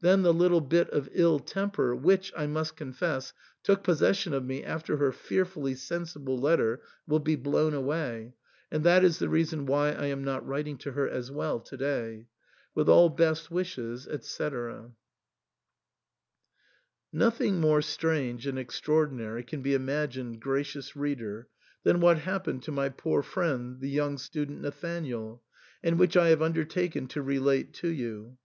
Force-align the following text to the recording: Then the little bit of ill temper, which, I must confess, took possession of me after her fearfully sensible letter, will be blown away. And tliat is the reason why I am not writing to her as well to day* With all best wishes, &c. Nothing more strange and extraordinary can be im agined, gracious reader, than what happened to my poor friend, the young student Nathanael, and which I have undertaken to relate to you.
Then 0.00 0.22
the 0.22 0.34
little 0.34 0.60
bit 0.60 0.90
of 0.90 1.08
ill 1.12 1.38
temper, 1.38 1.94
which, 1.94 2.32
I 2.36 2.48
must 2.48 2.74
confess, 2.74 3.32
took 3.62 3.84
possession 3.84 4.34
of 4.34 4.44
me 4.44 4.64
after 4.64 4.96
her 4.96 5.12
fearfully 5.12 5.76
sensible 5.76 6.36
letter, 6.36 6.82
will 7.06 7.20
be 7.20 7.36
blown 7.36 7.74
away. 7.74 8.34
And 8.72 8.82
tliat 8.84 9.04
is 9.04 9.20
the 9.20 9.28
reason 9.28 9.66
why 9.66 9.90
I 9.92 10.06
am 10.06 10.24
not 10.24 10.44
writing 10.44 10.78
to 10.78 10.90
her 10.90 11.08
as 11.08 11.30
well 11.30 11.60
to 11.60 11.76
day* 11.76 12.26
With 12.74 12.88
all 12.88 13.08
best 13.08 13.52
wishes, 13.52 14.08
&c. 14.20 14.48
Nothing 17.12 17.60
more 17.60 17.80
strange 17.80 18.48
and 18.48 18.58
extraordinary 18.58 19.44
can 19.44 19.62
be 19.62 19.76
im 19.76 19.86
agined, 19.86 20.40
gracious 20.40 20.96
reader, 20.96 21.46
than 21.84 22.00
what 22.00 22.18
happened 22.18 22.64
to 22.64 22.72
my 22.72 22.88
poor 22.88 23.22
friend, 23.22 23.78
the 23.80 23.88
young 23.88 24.18
student 24.18 24.60
Nathanael, 24.60 25.40
and 25.84 26.00
which 26.00 26.16
I 26.16 26.30
have 26.30 26.42
undertaken 26.42 27.06
to 27.10 27.22
relate 27.22 27.72
to 27.74 27.86
you. 27.88 28.38